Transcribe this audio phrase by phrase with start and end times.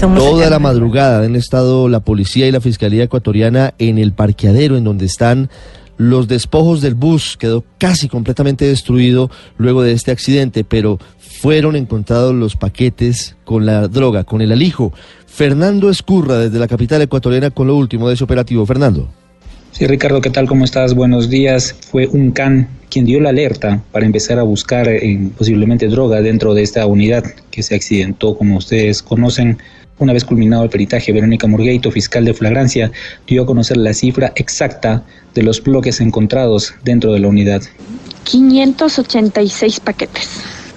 [0.00, 4.84] Toda la madrugada han estado la policía y la fiscalía ecuatoriana en el parqueadero en
[4.84, 5.50] donde están
[5.98, 7.36] los despojos del bus.
[7.36, 13.88] Quedó casi completamente destruido luego de este accidente, pero fueron encontrados los paquetes con la
[13.88, 14.90] droga, con el alijo.
[15.26, 18.64] Fernando Escurra desde la capital ecuatoriana con lo último de ese operativo.
[18.64, 19.06] Fernando.
[19.72, 20.48] Sí, Ricardo, ¿qué tal?
[20.48, 20.94] ¿Cómo estás?
[20.94, 21.76] Buenos días.
[21.90, 26.54] Fue un can quien dio la alerta para empezar a buscar eh, posiblemente droga dentro
[26.54, 29.58] de esta unidad que se accidentó, como ustedes conocen.
[30.00, 32.90] Una vez culminado el peritaje, Verónica Murgueito, fiscal de flagrancia,
[33.26, 37.62] dio a conocer la cifra exacta de los bloques encontrados dentro de la unidad.
[38.24, 40.28] 586 paquetes.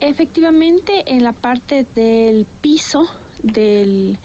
[0.00, 3.06] Efectivamente, en la parte del piso
[3.42, 4.18] del,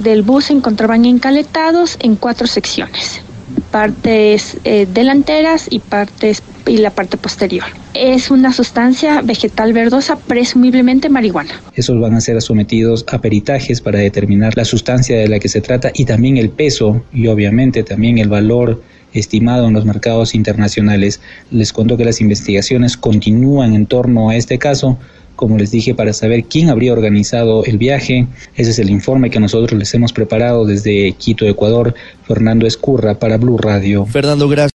[0.00, 3.22] del bus se encontraban encaletados en cuatro secciones
[3.70, 7.64] partes eh, delanteras y partes y la parte posterior.
[7.94, 11.60] Es una sustancia vegetal verdosa, presumiblemente marihuana.
[11.74, 15.60] Esos van a ser sometidos a peritajes para determinar la sustancia de la que se
[15.60, 21.20] trata y también el peso y obviamente también el valor estimado en los mercados internacionales.
[21.50, 24.98] Les cuento que las investigaciones continúan en torno a este caso
[25.40, 28.26] como les dije, para saber quién habría organizado el viaje.
[28.56, 31.94] Ese es el informe que nosotros les hemos preparado desde Quito, Ecuador.
[32.26, 34.04] Fernando Escurra para Blue Radio.
[34.04, 34.68] Fernando, gracias.